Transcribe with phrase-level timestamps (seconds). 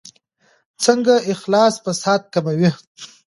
[0.83, 2.69] څنګه اخلاص فساد کموي؟